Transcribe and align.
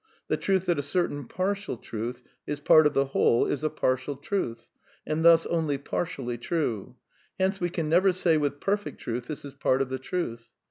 the 0.29 0.35
truth 0.35 0.65
that 0.65 0.79
a 0.79 0.81
certain 0.81 1.25
partial 1.27 1.77
truth 1.77 2.23
is 2.47 2.59
part 2.59 2.87
of 2.87 2.95
the 2.95 3.05
whole 3.05 3.45
is 3.45 3.63
a 3.63 3.69
partial 3.69 4.15
truth, 4.15 4.67
and 5.05 5.23
thus 5.23 5.45
only 5.45 5.77
partially 5.77 6.39
true; 6.39 6.95
hence 7.39 7.61
we 7.61 7.69
can 7.69 7.87
never 7.87 8.11
say 8.11 8.35
with 8.35 8.59
perfect 8.59 8.99
truth 8.99 9.27
this 9.27 9.45
is 9.45 9.53
part 9.53 9.79
of 9.79 9.89
the 9.89 9.99
Truth. 9.99 10.49